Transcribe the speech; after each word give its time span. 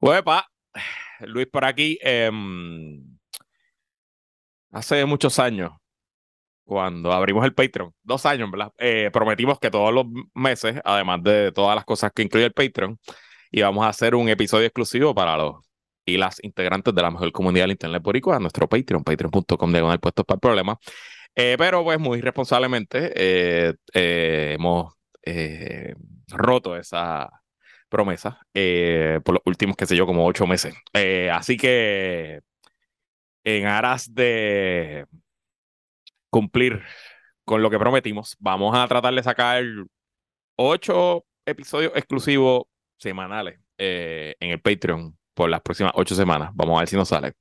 Huepa, 0.00 0.46
Luis 1.20 1.46
por 1.48 1.64
aquí. 1.64 1.98
em, 2.02 3.18
hace 4.70 5.04
muchos 5.06 5.38
años, 5.38 5.72
cuando 6.64 7.12
abrimos 7.12 7.44
el 7.44 7.54
Patreon, 7.54 7.92
dos 8.02 8.26
años, 8.26 8.50
¿verdad? 8.50 8.72
Eh, 8.78 9.10
prometimos 9.12 9.58
que 9.60 9.70
todos 9.70 9.92
los 9.94 10.06
meses, 10.34 10.80
además 10.84 11.22
de 11.22 11.52
todas 11.52 11.74
las 11.76 11.84
cosas 11.84 12.12
que 12.14 12.22
incluye 12.22 12.46
el 12.46 12.52
Patreon, 12.52 12.98
íbamos 13.52 13.86
a 13.86 13.90
hacer 13.90 14.14
un 14.14 14.28
episodio 14.28 14.66
exclusivo 14.66 15.14
para 15.14 15.36
los 15.36 15.56
y 16.08 16.18
las 16.18 16.42
integrantes 16.44 16.94
de 16.94 17.02
la 17.02 17.10
mejor 17.10 17.32
comunidad 17.32 17.64
del 17.64 17.72
Internet 17.72 18.02
boricua, 18.02 18.38
nuestro 18.38 18.68
Patreon, 18.68 19.02
patreon.com 19.04 19.72
diagonal 19.72 19.98
puestos 20.00 20.24
para 20.24 20.36
el 20.36 20.40
problema. 20.40 20.78
Eh, 21.34 21.56
pero 21.58 21.84
pues 21.84 21.98
muy 21.98 22.20
responsablemente 22.20 23.12
eh, 23.16 23.74
hemos 23.92 24.94
roto 26.28 26.76
esa 26.76 27.28
promesa 27.88 28.40
eh, 28.54 29.20
por 29.24 29.34
los 29.34 29.42
últimos, 29.46 29.76
qué 29.76 29.86
sé 29.86 29.96
yo, 29.96 30.06
como 30.06 30.26
ocho 30.26 30.46
meses. 30.46 30.74
Eh, 30.92 31.30
así 31.30 31.56
que 31.56 32.40
en 33.44 33.66
aras 33.66 34.12
de 34.14 35.06
cumplir 36.30 36.82
con 37.44 37.62
lo 37.62 37.70
que 37.70 37.78
prometimos, 37.78 38.36
vamos 38.38 38.76
a 38.76 38.86
tratar 38.88 39.14
de 39.14 39.22
sacar 39.22 39.64
ocho 40.56 41.24
episodios 41.46 41.92
exclusivos 41.94 42.64
semanales 42.98 43.60
eh, 43.78 44.34
en 44.40 44.50
el 44.50 44.60
Patreon 44.60 45.16
por 45.34 45.48
las 45.48 45.60
próximas 45.60 45.92
ocho 45.94 46.14
semanas. 46.14 46.50
Vamos 46.54 46.76
a 46.76 46.80
ver 46.80 46.88
si 46.88 46.96
nos 46.96 47.08
sale. 47.08 47.34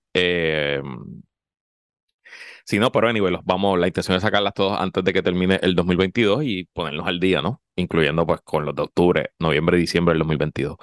Si 2.66 2.80
no, 2.80 2.92
pero 2.92 3.08
anyway, 3.08 3.32
los 3.32 3.46
vamos, 3.46 3.80
la 3.80 3.88
intención 3.88 4.18
es 4.18 4.24
sacarlas 4.24 4.54
todas 4.56 4.82
antes 4.82 5.04
de 5.04 5.14
que 5.14 5.22
termine 5.22 5.60
el 5.62 5.76
2022 5.76 6.44
y 6.44 6.64
ponerlos 6.74 7.06
al 7.08 7.20
día, 7.20 7.42
¿no? 7.42 7.62
Incluyendo 7.76 8.26
pues 8.26 8.42
con 8.42 8.66
los 8.66 8.76
de 8.76 8.82
octubre, 8.82 9.30
noviembre 9.40 9.78
y 9.78 9.82
diciembre 9.82 10.14
del 10.14 10.20
2022. 10.20 10.78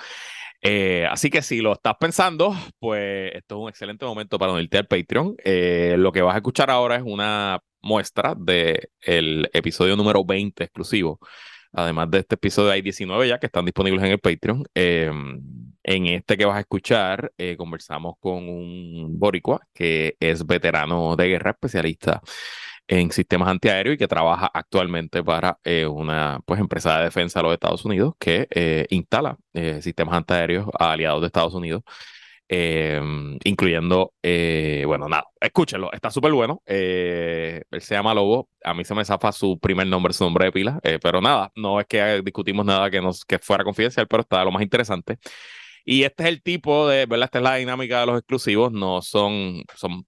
Eh, 0.64 1.06
así 1.10 1.28
que 1.28 1.42
si 1.42 1.60
lo 1.60 1.72
estás 1.72 1.94
pensando, 1.98 2.54
pues 2.78 3.32
esto 3.34 3.56
es 3.56 3.62
un 3.62 3.68
excelente 3.68 4.06
momento 4.06 4.38
para 4.38 4.52
unirte 4.52 4.78
al 4.78 4.86
Patreon. 4.86 5.34
Eh, 5.44 5.96
lo 5.98 6.12
que 6.12 6.22
vas 6.22 6.34
a 6.34 6.38
escuchar 6.38 6.70
ahora 6.70 6.96
es 6.96 7.02
una 7.04 7.58
muestra 7.80 8.34
del 8.36 9.50
episodio 9.52 9.96
número 9.96 10.24
20 10.24 10.62
exclusivo. 10.62 11.18
Además 11.72 12.10
de 12.10 12.18
este 12.18 12.34
episodio, 12.34 12.70
hay 12.70 12.82
19 12.82 13.28
ya 13.28 13.38
que 13.38 13.46
están 13.46 13.64
disponibles 13.64 14.02
en 14.04 14.12
el 14.12 14.18
Patreon. 14.18 14.64
Eh, 14.74 15.10
en 15.84 16.06
este 16.06 16.36
que 16.36 16.44
vas 16.44 16.56
a 16.56 16.60
escuchar, 16.60 17.32
eh, 17.38 17.56
conversamos 17.56 18.14
con 18.20 18.48
un 18.48 19.18
boricua 19.18 19.60
que 19.74 20.16
es 20.20 20.46
veterano 20.46 21.16
de 21.16 21.28
guerra, 21.28 21.50
especialista 21.52 22.20
en 22.88 23.10
sistemas 23.10 23.48
antiaéreos 23.48 23.94
y 23.94 23.98
que 23.98 24.08
trabaja 24.08 24.50
actualmente 24.52 25.22
para 25.24 25.58
eh, 25.64 25.86
una 25.86 26.40
pues, 26.44 26.60
empresa 26.60 26.98
de 26.98 27.04
defensa 27.04 27.40
de 27.40 27.44
los 27.44 27.54
Estados 27.54 27.84
Unidos 27.84 28.14
que 28.18 28.46
eh, 28.50 28.86
instala 28.90 29.36
sistemas 29.80 30.14
antiaéreos 30.16 30.68
a 30.78 30.92
aliados 30.92 31.20
de 31.20 31.26
Estados 31.26 31.54
Unidos. 31.54 31.82
Eh, 32.54 33.00
incluyendo, 33.44 34.12
eh, 34.22 34.84
bueno, 34.86 35.08
nada, 35.08 35.24
escúchenlo, 35.40 35.90
está 35.92 36.10
súper 36.10 36.32
bueno. 36.32 36.62
eh, 36.66 37.62
él 37.70 37.80
se 37.80 37.94
llama 37.94 38.12
Lobo, 38.14 38.50
a 38.62 38.74
mí 38.74 38.84
se 38.84 38.94
me 38.94 39.04
zafa 39.06 39.32
su 39.32 39.58
primer 39.58 39.86
nombre, 39.86 40.12
su 40.12 40.24
nombre 40.24 40.44
de 40.46 40.52
pila, 40.52 40.78
eh, 40.82 40.98
pero 41.02 41.20
nada, 41.22 41.50
no 41.56 41.80
es 41.80 41.86
que 41.86 42.20
discutimos 42.22 42.66
nada 42.66 42.90
que, 42.90 43.00
nos, 43.00 43.24
que 43.24 43.38
fuera 43.38 43.64
confidencial, 43.64 44.06
pero 44.08 44.20
está 44.22 44.44
lo 44.44 44.52
más 44.52 44.62
interesante. 44.62 45.18
Y 45.84 46.04
este 46.04 46.24
es 46.24 46.28
el 46.30 46.42
tipo 46.42 46.88
de, 46.88 47.06
¿verdad? 47.06 47.24
Esta 47.26 47.38
es 47.38 47.44
la 47.44 47.56
dinámica 47.56 48.00
de 48.00 48.06
los 48.06 48.18
exclusivos, 48.18 48.72
no 48.72 49.02
son, 49.02 49.64
son 49.76 50.06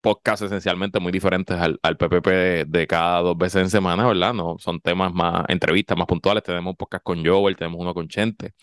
podcasts 0.00 0.46
esencialmente 0.46 1.00
muy 1.00 1.12
diferentes 1.12 1.56
al, 1.58 1.78
al 1.82 1.96
PPP 1.96 2.26
de, 2.28 2.64
de 2.66 2.86
cada 2.86 3.20
dos 3.20 3.36
veces 3.36 3.62
en 3.62 3.70
semana, 3.70 4.06
¿verdad? 4.06 4.32
No, 4.34 4.56
son 4.58 4.80
temas 4.80 5.12
más, 5.12 5.44
entrevistas 5.48 5.98
más 5.98 6.06
puntuales. 6.06 6.42
Tenemos 6.44 6.72
un 6.72 6.76
podcast 6.76 7.02
con 7.04 7.24
Joel, 7.26 7.56
tenemos 7.56 7.80
uno 7.80 7.94
con 7.94 8.08
Chente. 8.08 8.54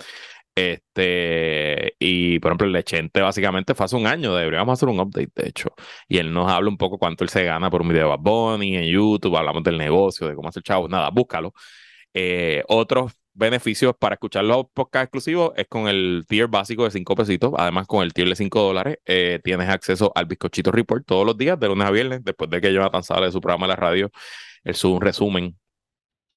Este, 0.56 1.96
y 2.00 2.40
por 2.40 2.52
ejemplo, 2.52 2.68
el 2.68 2.74
de 2.74 2.84
Chente 2.84 3.22
básicamente 3.22 3.76
fue 3.76 3.86
hace 3.86 3.96
un 3.98 4.08
año, 4.08 4.34
deberíamos 4.34 4.74
hacer 4.74 4.88
un 4.90 5.00
update, 5.00 5.32
de 5.36 5.50
hecho. 5.50 5.70
Y 6.08 6.18
él 6.18 6.34
nos 6.34 6.50
habla 6.52 6.70
un 6.70 6.78
poco 6.78 6.98
cuánto 6.98 7.24
él 7.24 7.30
se 7.30 7.44
gana 7.44 7.70
por 7.70 7.82
un 7.82 7.90
video 7.90 8.12
de 8.12 8.18
Bunny 8.20 8.78
en 8.78 8.86
YouTube, 8.86 9.36
hablamos 9.38 9.64
del 9.64 9.78
negocio, 9.78 10.28
de 10.28 10.36
cómo 10.36 10.50
hacer 10.50 10.64
chavo, 10.64 10.88
nada, 10.88 11.10
búscalo. 11.10 11.54
Eh, 12.14 12.64
otros 12.70 13.14
beneficios 13.34 13.94
para 14.00 14.16
escuchar 14.16 14.46
los 14.46 14.66
podcasts 14.74 15.06
exclusivos 15.06 15.52
es 15.58 15.68
con 15.68 15.88
el 15.90 16.24
tier 16.28 16.48
básico 16.48 16.86
de 16.86 16.92
5 16.92 17.16
pesitos. 17.16 17.54
Además, 17.58 17.88
con 17.88 18.04
el 18.04 18.14
tier 18.14 18.30
de 18.30 18.36
5 18.36 18.62
dólares, 18.62 18.98
eh, 19.06 19.40
tienes 19.44 19.70
acceso 19.70 20.12
al 20.16 20.26
Bizcochito 20.26 20.72
Report 20.72 21.06
todos 21.06 21.26
los 21.26 21.38
días, 21.38 21.60
de 21.60 21.68
lunes 21.68 21.86
a 21.88 21.92
viernes, 21.92 22.24
después 22.24 22.50
de 22.50 22.62
que 22.62 22.74
Jonathan 22.74 23.04
sale 23.04 23.28
de 23.28 23.32
su 23.34 23.42
programa 23.42 23.68
de 23.68 23.70
la 23.74 23.76
radio. 23.76 24.10
Él 24.64 24.76
sube 24.76 24.94
un 24.96 25.02
resumen 25.02 25.58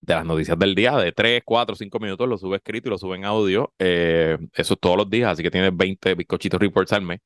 de 0.01 0.15
las 0.15 0.25
noticias 0.25 0.59
del 0.59 0.75
día 0.75 0.97
de 0.97 1.13
3, 1.13 1.43
4, 1.45 1.77
5 1.77 1.99
minutos, 1.99 2.29
lo 2.29 2.39
sube 2.39 2.57
escrito 2.57 2.89
y 2.89 2.91
lo 2.91 2.99
sube 2.99 3.17
en 3.17 3.25
audio. 3.25 3.75
Eh, 3.79 4.39
eso 4.55 4.75
es 4.75 4.81
todos 4.81 4.97
los 4.97 5.11
días, 5.11 5.33
así 5.33 5.43
que 5.43 5.51
tienes 5.51 5.77
20 5.77 6.15
Bizcochitos 6.15 6.61
Reports 6.61 6.93
al 6.93 7.03
mes. 7.03 7.21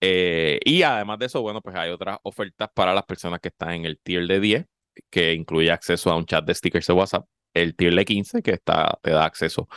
Eh, 0.00 0.60
y 0.64 0.82
además 0.82 1.18
de 1.18 1.26
eso, 1.26 1.42
bueno, 1.42 1.60
pues 1.60 1.76
hay 1.76 1.90
otras 1.90 2.18
ofertas 2.24 2.68
para 2.74 2.94
las 2.94 3.04
personas 3.04 3.40
que 3.40 3.48
están 3.48 3.72
en 3.72 3.84
el 3.86 3.98
tier 4.00 4.26
de 4.26 4.40
10, 4.40 4.66
que 5.10 5.34
incluye 5.34 5.70
acceso 5.70 6.10
a 6.10 6.16
un 6.16 6.26
chat 6.26 6.44
de 6.44 6.54
stickers 6.54 6.86
de 6.86 6.92
WhatsApp 6.94 7.26
el 7.54 7.76
tier 7.76 7.94
de 7.94 8.04
15, 8.04 8.42
que 8.42 8.52
está, 8.52 8.98
te 9.02 9.10
da 9.10 9.24
acceso 9.26 9.68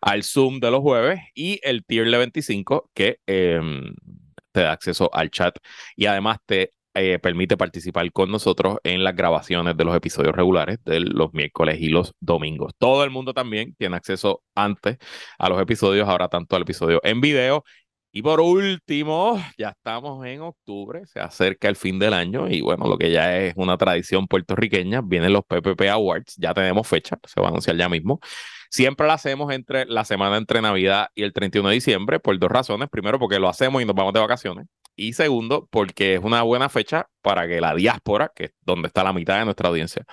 al 0.00 0.22
Zoom 0.22 0.60
de 0.60 0.70
los 0.70 0.80
jueves, 0.80 1.20
y 1.34 1.60
el 1.64 1.84
tier 1.84 2.08
de 2.10 2.18
25, 2.18 2.90
que 2.94 3.18
eh, 3.26 3.60
te 4.52 4.60
da 4.60 4.72
acceso 4.72 5.10
al 5.12 5.30
chat 5.30 5.58
y 5.96 6.06
además 6.06 6.38
te 6.46 6.72
eh, 6.94 7.18
permite 7.18 7.56
participar 7.56 8.10
con 8.12 8.30
nosotros 8.30 8.78
en 8.84 9.04
las 9.04 9.14
grabaciones 9.16 9.76
de 9.76 9.84
los 9.84 9.96
episodios 9.96 10.34
regulares 10.34 10.78
de 10.84 11.00
los 11.00 11.32
miércoles 11.34 11.78
y 11.80 11.88
los 11.88 12.14
domingos. 12.20 12.72
Todo 12.78 13.04
el 13.04 13.10
mundo 13.10 13.34
también 13.34 13.74
tiene 13.76 13.96
acceso 13.96 14.42
antes 14.54 14.98
a 15.38 15.48
los 15.48 15.60
episodios, 15.60 16.08
ahora 16.08 16.28
tanto 16.28 16.56
al 16.56 16.62
episodio 16.62 17.00
en 17.04 17.20
video 17.20 17.64
y 18.16 18.22
por 18.22 18.40
último, 18.40 19.42
ya 19.58 19.70
estamos 19.70 20.24
en 20.24 20.40
octubre, 20.40 21.04
se 21.04 21.18
acerca 21.18 21.68
el 21.68 21.74
fin 21.74 21.98
del 21.98 22.14
año 22.14 22.48
y 22.48 22.60
bueno, 22.60 22.86
lo 22.86 22.96
que 22.96 23.10
ya 23.10 23.38
es 23.38 23.54
una 23.56 23.76
tradición 23.76 24.28
puertorriqueña, 24.28 25.00
vienen 25.02 25.32
los 25.32 25.42
PPP 25.44 25.88
Awards, 25.90 26.36
ya 26.36 26.54
tenemos 26.54 26.86
fecha, 26.86 27.18
se 27.26 27.40
va 27.40 27.48
a 27.48 27.50
anunciar 27.50 27.76
ya 27.76 27.88
mismo. 27.88 28.20
Siempre 28.70 29.08
la 29.08 29.14
hacemos 29.14 29.52
entre 29.52 29.86
la 29.86 30.04
semana 30.04 30.36
entre 30.36 30.62
Navidad 30.62 31.08
y 31.16 31.24
el 31.24 31.32
31 31.32 31.70
de 31.70 31.74
diciembre 31.74 32.20
por 32.20 32.38
dos 32.38 32.50
razones. 32.50 32.88
Primero, 32.88 33.18
porque 33.18 33.40
lo 33.40 33.48
hacemos 33.48 33.82
y 33.82 33.84
nos 33.84 33.96
vamos 33.96 34.12
de 34.12 34.20
vacaciones. 34.20 34.66
Y 34.96 35.12
segundo, 35.14 35.68
porque 35.70 36.14
es 36.14 36.20
una 36.22 36.42
buena 36.42 36.68
fecha 36.68 37.08
para 37.22 37.48
que 37.48 37.60
la 37.60 37.74
diáspora, 37.74 38.32
que 38.34 38.44
es 38.44 38.54
donde 38.62 38.88
está 38.88 39.04
la 39.04 39.12
mitad 39.12 39.38
de 39.38 39.44
nuestra 39.44 39.68
audiencia, 39.68 40.04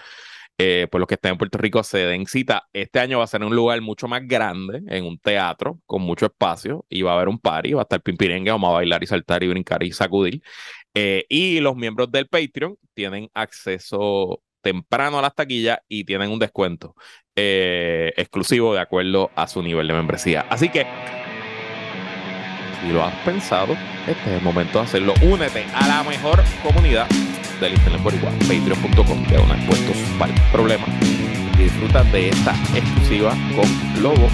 eh, 0.58 0.88
pues 0.92 1.00
los 1.00 1.08
que 1.08 1.16
estén 1.16 1.32
en 1.32 1.38
Puerto 1.38 1.58
Rico 1.58 1.84
se 1.84 2.00
den 2.00 2.28
cita. 2.28 2.68
Este 2.74 3.00
año 3.00 3.18
va 3.18 3.24
a 3.24 3.28
ser 3.28 3.42
en 3.42 3.48
un 3.48 3.56
lugar 3.56 3.82
mucho 3.82 4.08
más 4.08 4.22
grande, 4.28 4.82
en 4.88 5.06
un 5.06 5.18
teatro 5.18 5.80
con 5.86 6.02
mucho 6.04 6.28
espacio, 6.28 6.86
y 6.90 7.02
va 7.02 7.12
a 7.12 7.16
haber 7.16 7.30
un 7.30 7.40
party, 7.40 7.74
va 7.74 7.82
a 7.82 7.84
estar 7.84 8.02
pimpirengue, 8.02 8.52
vamos 8.52 8.70
a 8.70 8.74
bailar 8.74 9.04
y 9.04 9.08
saltar 9.08 9.44
y 9.44 9.48
brincar 9.48 9.82
y 9.84 9.92
sacudir. 9.92 10.42
Eh, 10.94 11.26
y 11.30 11.60
los 11.62 11.76
miembros 11.76 12.12
del 12.12 12.28
Patreon 12.28 12.78
tienen 12.94 13.30
acceso 13.34 14.44
temprano 14.62 15.20
a 15.20 15.22
las 15.22 15.34
taquillas 15.34 15.80
y 15.88 16.04
tienen 16.04 16.30
un 16.30 16.40
descuento 16.40 16.96
eh, 17.36 18.14
exclusivo 18.18 18.74
de 18.74 18.82
acuerdo 18.82 19.32
a 19.36 19.48
su 19.48 19.64
nivel 19.64 19.88
de 19.88 19.94
membresía. 19.94 20.42
Así 20.50 20.70
que, 20.70 20.86
si 22.82 22.90
lo 22.90 23.04
has 23.04 23.14
pensado, 23.26 23.78
este 24.08 24.32
es 24.32 24.38
el 24.38 24.42
momento 24.42 24.80
de 24.80 24.86
hacerlo. 24.86 25.14
Únete 25.22 25.66
a 25.74 25.88
la 25.88 26.04
mejor 26.04 26.44
comunidad 26.64 27.08
del 27.60 27.74
Internet 27.74 28.02
por 28.02 28.14
igual, 28.14 28.34
patreon.com, 28.40 29.24
de 29.28 29.38
una 29.38 29.56
puestos 29.68 29.98
para 30.18 30.34
el 30.34 30.42
problema. 30.52 30.86
Y 31.56 31.64
disfruta 31.64 32.04
de 32.06 32.30
esta 32.30 32.52
exclusiva 32.76 33.36
con 33.56 34.02
Lobo, 34.02 34.28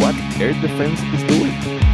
What 0.00 0.14
Air 0.40 0.54
Defense 0.56 1.02
is 1.14 1.26
Doing. 1.28 1.85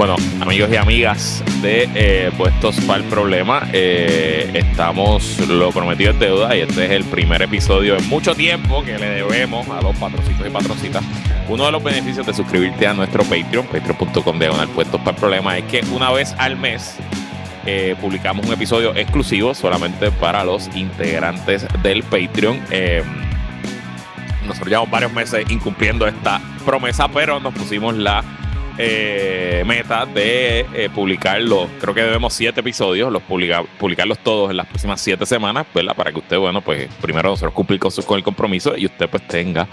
Bueno, 0.00 0.16
amigos 0.40 0.70
y 0.72 0.76
amigas 0.76 1.44
de 1.60 1.86
eh, 1.94 2.32
Puestos 2.38 2.80
para 2.86 3.02
el 3.02 3.04
Problema, 3.10 3.68
eh, 3.70 4.50
estamos, 4.54 5.38
lo 5.46 5.72
prometido 5.72 6.12
es 6.12 6.18
deuda 6.18 6.56
y 6.56 6.60
este 6.60 6.86
es 6.86 6.90
el 6.92 7.04
primer 7.04 7.42
episodio 7.42 7.98
en 7.98 8.08
mucho 8.08 8.34
tiempo 8.34 8.82
que 8.82 8.96
le 8.96 9.10
debemos 9.10 9.68
a 9.68 9.82
los 9.82 9.94
patrocitos 9.96 10.46
y 10.46 10.48
patrocitas. 10.48 11.04
Uno 11.50 11.66
de 11.66 11.72
los 11.72 11.84
beneficios 11.84 12.24
de 12.24 12.32
suscribirte 12.32 12.86
a 12.86 12.94
nuestro 12.94 13.24
Patreon, 13.24 13.66
patreon.com 13.66 14.38
diagonal 14.38 14.68
Puestos 14.68 14.98
para 15.00 15.10
el 15.10 15.16
Problema, 15.16 15.58
es 15.58 15.64
que 15.64 15.82
una 15.92 16.10
vez 16.10 16.34
al 16.38 16.56
mes 16.56 16.96
eh, 17.66 17.94
publicamos 18.00 18.46
un 18.46 18.54
episodio 18.54 18.96
exclusivo 18.96 19.54
solamente 19.54 20.10
para 20.12 20.44
los 20.44 20.74
integrantes 20.74 21.66
del 21.82 22.04
Patreon. 22.04 22.58
Nosotros 24.46 24.66
llevamos 24.66 24.90
varios 24.90 25.12
meses 25.12 25.44
incumpliendo 25.50 26.06
esta 26.06 26.40
promesa, 26.64 27.06
pero 27.08 27.38
nos 27.38 27.52
pusimos 27.52 27.94
la 27.94 28.24
eh, 28.82 29.62
meta 29.66 30.06
de 30.06 30.60
eh, 30.74 30.88
publicarlos. 30.94 31.68
Creo 31.80 31.94
que 31.94 32.02
debemos 32.02 32.32
siete 32.32 32.60
episodios, 32.60 33.12
los 33.12 33.22
publicarlos 33.22 34.18
todos 34.20 34.50
en 34.50 34.56
las 34.56 34.66
próximas 34.66 35.00
siete 35.00 35.26
semanas, 35.26 35.66
¿verdad? 35.74 35.94
Para 35.94 36.12
que 36.12 36.18
usted, 36.18 36.38
bueno, 36.38 36.62
pues 36.62 36.88
primero 37.00 37.28
nosotros 37.28 37.52
cumplir 37.52 37.78
con, 37.78 37.90
con 37.90 38.16
el 38.16 38.24
compromiso 38.24 38.76
y 38.76 38.86
usted 38.86 39.08
pues 39.10 39.26
tenga 39.26 39.68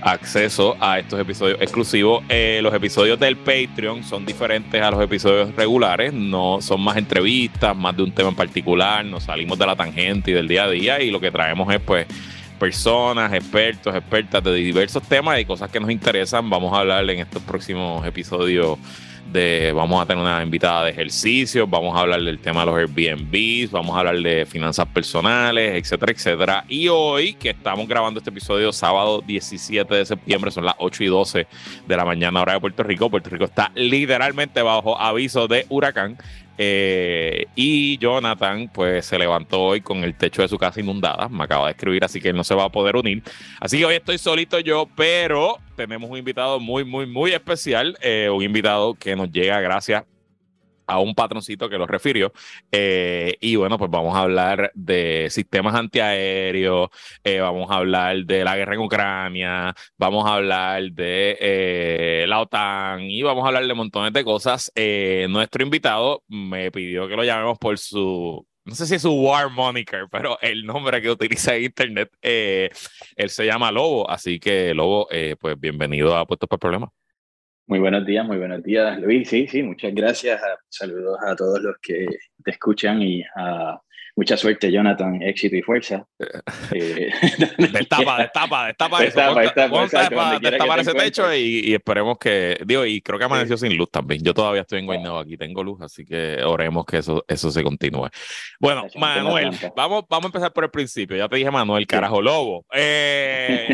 acceso 0.00 0.76
a 0.80 0.98
estos 0.98 1.20
episodios 1.20 1.60
exclusivos. 1.60 2.24
Eh, 2.28 2.60
los 2.62 2.72
episodios 2.72 3.18
del 3.18 3.36
Patreon 3.36 4.04
son 4.04 4.24
diferentes 4.24 4.80
a 4.80 4.90
los 4.90 5.02
episodios 5.02 5.54
regulares, 5.54 6.12
no 6.12 6.62
son 6.62 6.80
más 6.80 6.96
entrevistas, 6.96 7.76
más 7.76 7.96
de 7.96 8.04
un 8.04 8.12
tema 8.12 8.30
en 8.30 8.36
particular, 8.36 9.04
nos 9.04 9.24
salimos 9.24 9.58
de 9.58 9.66
la 9.66 9.76
tangente 9.76 10.30
y 10.30 10.34
del 10.34 10.48
día 10.48 10.64
a 10.64 10.70
día 10.70 11.00
y 11.02 11.10
lo 11.10 11.20
que 11.20 11.30
traemos 11.30 11.72
es 11.74 11.80
pues 11.80 12.06
personas, 12.56 13.32
expertos, 13.32 13.94
expertas 13.94 14.42
de 14.42 14.54
diversos 14.54 15.02
temas 15.02 15.38
y 15.40 15.44
cosas 15.44 15.70
que 15.70 15.80
nos 15.80 15.90
interesan. 15.90 16.48
Vamos 16.50 16.72
a 16.72 16.80
hablar 16.80 17.08
en 17.08 17.20
estos 17.20 17.42
próximos 17.42 18.04
episodios 18.06 18.78
de, 19.32 19.72
vamos 19.74 20.02
a 20.02 20.06
tener 20.06 20.22
una 20.22 20.42
invitada 20.42 20.84
de 20.84 20.90
ejercicios, 20.90 21.68
vamos 21.68 21.96
a 21.96 22.00
hablar 22.00 22.22
del 22.22 22.38
tema 22.38 22.60
de 22.60 22.66
los 22.66 22.76
Airbnbs, 22.76 23.70
vamos 23.70 23.96
a 23.96 24.00
hablar 24.00 24.18
de 24.18 24.46
finanzas 24.46 24.86
personales, 24.86 25.74
etcétera, 25.74 26.12
etcétera. 26.12 26.64
Y 26.68 26.88
hoy 26.88 27.34
que 27.34 27.50
estamos 27.50 27.86
grabando 27.88 28.18
este 28.18 28.30
episodio 28.30 28.72
sábado 28.72 29.22
17 29.26 29.94
de 29.94 30.06
septiembre, 30.06 30.50
son 30.50 30.64
las 30.64 30.76
8 30.78 31.04
y 31.04 31.06
12 31.06 31.46
de 31.86 31.96
la 31.96 32.04
mañana 32.04 32.40
hora 32.40 32.54
de 32.54 32.60
Puerto 32.60 32.82
Rico. 32.82 33.10
Puerto 33.10 33.30
Rico 33.30 33.44
está 33.44 33.70
literalmente 33.74 34.62
bajo 34.62 34.98
aviso 34.98 35.48
de 35.48 35.66
huracán. 35.68 36.16
Eh, 36.58 37.46
y 37.54 37.98
Jonathan, 37.98 38.70
pues 38.72 39.06
se 39.06 39.18
levantó 39.18 39.62
hoy 39.62 39.80
con 39.80 40.04
el 40.04 40.14
techo 40.14 40.42
de 40.42 40.48
su 40.48 40.58
casa 40.58 40.80
inundada. 40.80 41.28
Me 41.28 41.44
acaba 41.44 41.66
de 41.66 41.72
escribir, 41.72 42.04
así 42.04 42.20
que 42.20 42.28
él 42.30 42.36
no 42.36 42.44
se 42.44 42.54
va 42.54 42.64
a 42.64 42.72
poder 42.72 42.96
unir. 42.96 43.22
Así 43.60 43.78
que 43.78 43.84
hoy 43.84 43.94
estoy 43.94 44.18
solito 44.18 44.58
yo, 44.60 44.88
pero 44.96 45.58
tenemos 45.76 46.10
un 46.10 46.18
invitado 46.18 46.58
muy, 46.60 46.84
muy, 46.84 47.06
muy 47.06 47.32
especial. 47.32 47.96
Eh, 48.00 48.28
un 48.32 48.42
invitado 48.42 48.94
que 48.94 49.14
nos 49.16 49.30
llega 49.30 49.60
gracias 49.60 50.04
a 50.86 51.00
un 51.00 51.14
patroncito 51.14 51.68
que 51.68 51.78
lo 51.78 51.86
refirió. 51.86 52.32
Eh, 52.70 53.36
y 53.40 53.56
bueno, 53.56 53.78
pues 53.78 53.90
vamos 53.90 54.14
a 54.14 54.20
hablar 54.20 54.70
de 54.74 55.28
sistemas 55.30 55.74
antiaéreos, 55.74 56.90
eh, 57.24 57.40
vamos 57.40 57.70
a 57.70 57.76
hablar 57.76 58.24
de 58.24 58.44
la 58.44 58.56
guerra 58.56 58.74
en 58.74 58.80
Ucrania, 58.80 59.74
vamos 59.98 60.26
a 60.26 60.34
hablar 60.34 60.82
de 60.92 61.36
eh, 61.40 62.24
la 62.28 62.40
OTAN 62.40 63.02
y 63.02 63.22
vamos 63.22 63.44
a 63.44 63.48
hablar 63.48 63.66
de 63.66 63.74
montones 63.74 64.12
de 64.12 64.24
cosas. 64.24 64.72
nuestro 65.28 65.62
invitado 65.62 66.22
me 66.28 66.70
pidió 66.70 67.08
que 67.08 67.16
lo 67.16 67.24
llamemos 67.24 67.58
por 67.58 67.78
su 67.78 68.46
no 68.64 68.74
sé 68.74 68.86
si 68.86 68.96
es 68.96 69.02
su 69.02 69.12
War 69.12 69.48
Moniker, 69.48 70.06
pero 70.10 70.38
el 70.40 70.66
nombre 70.66 71.00
que 71.00 71.08
utiliza 71.08 71.54
en 71.54 71.64
Internet, 71.64 72.10
él 72.20 73.30
se 73.30 73.46
llama 73.46 73.70
Lobo, 73.70 74.10
así 74.10 74.40
que 74.40 74.74
Lobo, 74.74 75.08
pues 75.40 75.60
bienvenido 75.60 76.16
a 76.16 76.26
Puestos 76.26 76.48
por 76.48 76.58
Problemas. 76.58 76.90
Muy 77.68 77.80
buenos 77.80 78.06
días, 78.06 78.24
muy 78.24 78.36
buenos 78.36 78.62
días, 78.62 78.96
Luis. 79.00 79.28
Sí, 79.28 79.48
sí, 79.48 79.60
muchas 79.60 79.92
gracias. 79.92 80.40
Saludos 80.68 81.18
a 81.26 81.34
todos 81.34 81.60
los 81.60 81.74
que 81.82 82.06
te 82.44 82.52
escuchan 82.52 83.02
y 83.02 83.24
a 83.34 83.80
mucha 84.14 84.36
suerte, 84.36 84.70
Jonathan, 84.70 85.20
éxito 85.20 85.56
y 85.56 85.62
fuerza. 85.62 86.06
Eh, 86.72 87.10
destapa, 87.72 88.18
destapa, 88.18 88.66
destapa 88.66 89.04
eso. 89.04 89.20
Destapa, 89.20 90.38
destapa, 90.38 90.80
ese 90.80 90.94
techo 90.94 91.34
y, 91.34 91.74
esperemos 91.74 92.18
que, 92.18 92.58
digo, 92.64 92.84
y 92.86 93.00
creo 93.00 93.18
que 93.18 93.24
amaneció 93.24 93.56
sin 93.56 93.76
luz 93.76 93.90
también. 93.90 94.22
Yo 94.22 94.32
todavía 94.32 94.62
estoy 94.62 94.78
en 94.80 94.86
Guaynabo, 94.86 95.18
aquí 95.18 95.36
tengo 95.36 95.64
luz, 95.64 95.80
así 95.80 96.04
que 96.04 96.42
oremos 96.44 96.86
que 96.86 96.98
eso, 96.98 97.24
eso 97.26 97.50
se 97.50 97.64
continúe. 97.64 98.08
Bueno, 98.60 98.86
Manuel, 98.96 99.50
vamos, 99.76 100.04
vamos 100.08 100.24
a 100.24 100.28
empezar 100.28 100.52
por 100.52 100.64
el 100.64 100.70
principio. 100.70 101.16
Ya 101.16 101.28
te 101.28 101.36
dije 101.36 101.50
Manuel, 101.50 101.86
carajo 101.86 102.22
lobo. 102.22 102.64
Eh... 102.72 103.68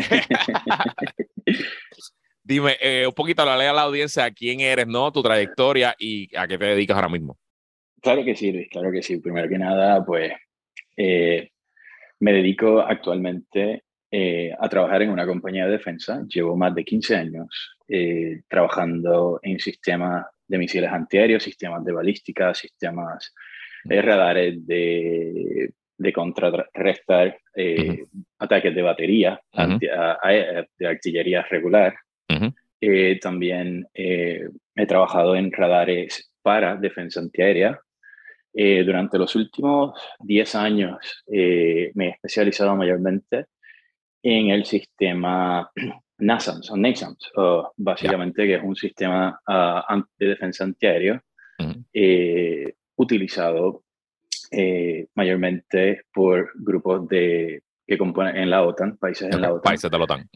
Dime 2.45 2.75
eh, 2.81 3.07
un 3.07 3.13
poquito, 3.13 3.45
la 3.45 3.55
ley 3.55 3.67
a 3.67 3.73
la 3.73 3.83
audiencia, 3.83 4.29
quién 4.31 4.59
eres, 4.59 4.85
¿no? 4.85 5.11
Tu 5.13 5.23
trayectoria 5.23 5.95
y 5.97 6.35
a 6.35 6.45
qué 6.45 6.57
te 6.57 6.65
dedicas 6.65 6.97
ahora 6.97 7.07
mismo. 7.07 7.37
Claro 8.01 8.25
que 8.25 8.35
sí, 8.35 8.51
Luis, 8.51 8.67
claro 8.69 8.91
que 8.91 9.01
sí. 9.01 9.17
Primero 9.17 9.47
que 9.47 9.57
nada, 9.57 10.03
pues 10.05 10.33
eh, 10.97 11.51
me 12.19 12.33
dedico 12.33 12.81
actualmente 12.81 13.83
eh, 14.11 14.51
a 14.59 14.67
trabajar 14.67 15.03
en 15.03 15.11
una 15.11 15.25
compañía 15.25 15.65
de 15.65 15.71
defensa. 15.71 16.21
Llevo 16.27 16.57
más 16.57 16.75
de 16.75 16.83
15 16.83 17.15
años 17.15 17.77
trabajando 18.49 19.39
en 19.43 19.59
sistemas 19.59 20.25
de 20.47 20.57
misiles 20.57 20.91
antiaéreos, 20.91 21.43
sistemas 21.43 21.85
de 21.85 21.93
balística, 21.93 22.53
sistemas 22.53 23.33
de 23.83 24.01
radares 24.01 24.65
de, 24.65 25.69
de 25.97 26.13
contrarrestar 26.13 27.37
ataques 28.39 28.75
de 28.75 28.81
batería, 28.81 29.39
de 29.53 30.87
artillería 30.87 31.43
regular. 31.43 31.93
Eh, 32.85 33.17
también 33.21 33.87
eh, 33.93 34.49
he 34.75 34.85
trabajado 34.85 35.37
en 35.37 35.53
radares 35.53 36.33
para 36.41 36.75
defensa 36.75 37.21
antiaérea. 37.21 37.79
Eh, 38.53 38.83
durante 38.83 39.17
los 39.17 39.33
últimos 39.35 39.97
10 40.19 40.55
años 40.55 41.23
me 41.27 42.07
he 42.07 42.09
especializado 42.09 42.75
mayormente 42.75 43.45
en 44.21 44.49
el 44.49 44.65
sistema 44.65 45.71
NASAMS 46.17 46.71
o 46.71 46.77
NASAMS, 46.77 47.31
básicamente 47.77 48.45
que 48.45 48.55
es 48.55 48.63
un 48.63 48.75
sistema 48.75 49.39
uh, 49.47 50.03
de 50.19 50.27
defensa 50.27 50.65
antiaéreo 50.65 51.21
utilizado 52.95 53.83
mayormente 55.15 56.01
por 56.13 56.51
grupos 56.55 57.07
de, 57.07 57.63
que 57.87 57.97
componen 57.97 58.35
en 58.35 58.49
la 58.49 58.61
OTAN, 58.63 58.97
países 58.97 59.33
en 59.33 59.41
la 59.41 59.53
OTAN. 59.53 59.63
Países 59.63 59.89
de 59.89 59.97
la 59.97 60.03
OTAN 60.03 60.29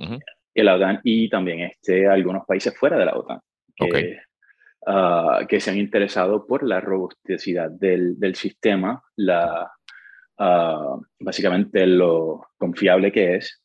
la 0.63 0.75
OTAN 0.75 1.01
y 1.03 1.29
también 1.29 1.61
este, 1.61 2.07
algunos 2.07 2.45
países 2.45 2.77
fuera 2.77 2.97
de 2.97 3.05
la 3.05 3.15
OTAN. 3.15 3.39
Que, 3.75 4.19
ah, 4.87 5.45
que 5.47 5.59
se 5.59 5.69
han 5.69 5.77
interesado 5.77 6.45
por 6.47 6.63
la 6.63 6.79
robusticidad 6.79 7.69
del, 7.69 8.19
del 8.19 8.35
sistema, 8.35 9.01
la, 9.15 9.71
uh, 10.39 11.01
básicamente 11.19 11.85
lo 11.85 12.47
confiable 12.57 13.11
que 13.11 13.35
es 13.35 13.61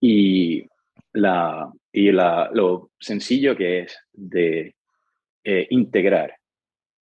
y, 0.00 0.64
la, 1.12 1.70
y 1.92 2.12
la, 2.12 2.50
lo 2.52 2.90
sencillo 3.00 3.56
que 3.56 3.80
es 3.80 3.98
de 4.12 4.76
eh, 5.44 5.66
integrar 5.70 6.34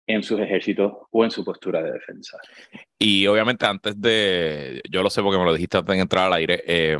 en 0.08 0.24
sus 0.24 0.40
ejércitos 0.40 0.94
o 1.12 1.24
en 1.24 1.32
su 1.32 1.44
postura 1.44 1.82
de 1.82 1.94
defensa. 1.94 2.38
Y 3.00 3.28
obviamente 3.28 3.66
antes 3.66 4.00
de, 4.00 4.82
yo 4.90 5.04
lo 5.04 5.10
sé 5.10 5.22
porque 5.22 5.38
me 5.38 5.46
lo 5.46 5.54
dijiste 5.54 5.78
antes 5.78 5.96
de 5.96 6.02
entrar 6.02 6.26
al 6.26 6.34
aire, 6.34 6.64
eh, 6.66 6.98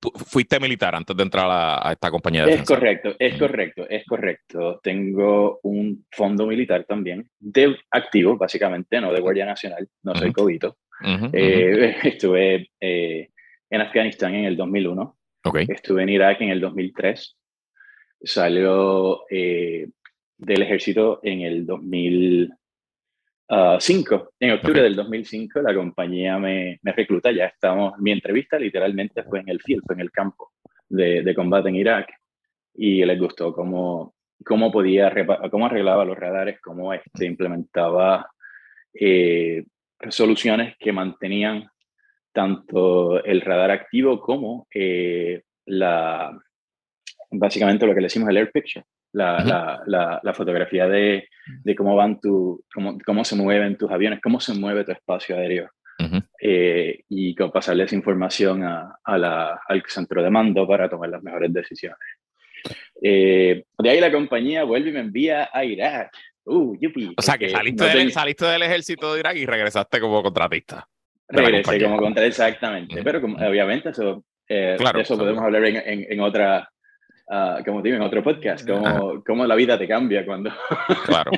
fuiste 0.00 0.60
militar 0.60 0.94
antes 0.94 1.16
de 1.16 1.22
entrar 1.22 1.46
a, 1.50 1.92
esta 1.92 2.10
compañía 2.10 2.44
de 2.44 2.52
defensa. 2.52 2.74
Es 2.74 2.78
correcto, 2.78 3.16
es 3.18 3.38
correcto, 3.38 3.88
es 3.88 4.04
correcto. 4.06 4.80
Tengo 4.82 5.60
un 5.62 6.06
fondo 6.10 6.46
militar 6.46 6.84
también, 6.84 7.28
de 7.38 7.76
activo, 7.90 8.36
básicamente, 8.36 9.00
no 9.00 9.12
de 9.12 9.20
Guardia 9.20 9.46
Nacional, 9.46 9.88
no 10.02 10.14
soy 10.14 10.32
cobito. 10.32 10.76
Eh, 11.32 11.96
estuve 12.04 12.70
eh, 12.80 13.28
en 13.70 13.80
Afganistán 13.80 14.34
en 14.34 14.44
el 14.44 14.56
2001, 14.56 15.16
estuve 15.68 16.02
en 16.02 16.08
Irak 16.08 16.40
en 16.40 16.50
el 16.50 16.60
2003, 16.60 17.36
salió 18.22 19.24
eh, 19.30 19.88
del 20.36 20.62
ejército 20.62 21.20
en 21.22 21.42
el 21.42 21.66
2000, 21.66 22.52
5. 23.48 24.14
Ah, 24.14 24.28
en 24.40 24.50
octubre 24.52 24.82
del 24.82 24.94
2005 24.94 25.62
la 25.62 25.74
compañía 25.74 26.38
me, 26.38 26.78
me, 26.82 26.92
recluta, 26.92 27.30
ya 27.32 27.46
estamos, 27.46 27.98
mi 27.98 28.12
entrevista 28.12 28.58
literalmente 28.58 29.22
fue 29.24 29.40
en 29.40 29.48
el 29.48 29.60
field, 29.60 29.82
fue 29.86 29.94
en 29.94 30.02
el 30.02 30.10
campo 30.10 30.52
de, 30.88 31.22
de 31.22 31.34
combate 31.34 31.68
en 31.70 31.76
Irak. 31.76 32.08
Y 32.74 33.04
les 33.04 33.18
gustó 33.18 33.52
cómo, 33.52 34.14
cómo 34.44 34.70
podía, 34.70 35.12
cómo 35.50 35.66
arreglaba 35.66 36.04
los 36.04 36.18
radares, 36.18 36.60
cómo 36.60 36.92
este, 36.92 37.26
implementaba 37.26 38.30
eh, 38.94 39.64
soluciones 40.10 40.76
que 40.78 40.92
mantenían 40.92 41.68
tanto 42.32 43.22
el 43.24 43.40
radar 43.40 43.70
activo 43.70 44.20
como 44.20 44.68
eh, 44.72 45.42
la, 45.64 46.38
básicamente 47.30 47.86
lo 47.86 47.94
que 47.94 48.00
le 48.00 48.06
decimos 48.06 48.28
el 48.28 48.36
air 48.36 48.50
picture, 48.50 48.84
la, 49.12 49.82
la, 49.86 50.20
la, 50.22 50.34
fotografía 50.34 50.86
de, 50.86 51.28
de, 51.64 51.74
cómo 51.74 51.96
van 51.96 52.20
tu, 52.20 52.64
cómo, 52.72 52.98
cómo, 53.04 53.24
se 53.24 53.36
mueven 53.36 53.76
tus 53.76 53.90
aviones, 53.90 54.20
cómo 54.22 54.40
se 54.40 54.54
mueve 54.54 54.84
tu 54.84 54.92
espacio 54.92 55.36
aéreo. 55.36 55.70
Eh, 56.40 57.00
y 57.08 57.34
con 57.34 57.50
pasarle 57.50 57.82
esa 57.84 57.96
información 57.96 58.62
a, 58.62 58.98
a 59.04 59.60
al 59.66 59.82
centro 59.88 60.22
de 60.22 60.30
mando 60.30 60.66
para 60.66 60.88
tomar 60.88 61.10
las 61.10 61.22
mejores 61.22 61.52
decisiones. 61.52 61.98
Eh, 63.02 63.64
de 63.78 63.90
ahí 63.90 64.00
la 64.00 64.12
compañía 64.12 64.64
vuelve 64.64 64.90
y 64.90 64.92
me 64.92 65.00
envía 65.00 65.50
a 65.52 65.64
Irak. 65.64 66.12
Uh, 66.44 66.76
yupi, 66.80 67.12
o 67.16 67.20
sea, 67.20 67.36
que 67.36 67.50
saliste, 67.50 67.84
del, 67.84 68.10
saliste 68.10 68.46
del 68.46 68.62
ejército 68.62 69.12
de 69.12 69.20
Irak 69.20 69.36
y 69.36 69.44
regresaste 69.44 70.00
como 70.00 70.22
contratista. 70.22 70.88
Regresé 71.28 71.82
como 71.82 71.98
contratista, 71.98 72.48
exactamente. 72.48 73.02
Pero 73.02 73.20
como, 73.20 73.36
obviamente 73.36 73.90
eso, 73.90 74.24
eh, 74.48 74.76
de 74.78 75.00
eso 75.00 75.18
podemos 75.18 75.42
hablar 75.42 75.64
en, 75.66 75.76
en, 75.76 76.06
en, 76.12 76.20
otra, 76.20 76.70
Ah, 77.30 77.60
como 77.64 77.82
digo 77.82 77.96
en 77.96 78.02
otro 78.02 78.22
podcast, 78.22 78.66
cómo, 78.66 79.22
cómo, 79.24 79.46
la 79.46 79.54
vida 79.54 79.78
te 79.78 79.86
cambia 79.86 80.24
cuando... 80.24 80.50
Claro. 81.04 81.30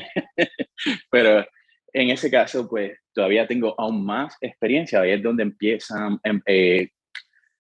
Pero 1.10 1.44
en 1.92 2.10
ese 2.10 2.30
caso, 2.30 2.68
pues 2.68 2.98
todavía 3.12 3.46
tengo 3.46 3.74
aún 3.78 4.04
más 4.04 4.36
experiencia, 4.40 5.00
ahí 5.00 5.10
es 5.10 5.22
donde 5.22 5.42
empiezan, 5.42 6.18
em, 6.22 6.40
eh, 6.46 6.90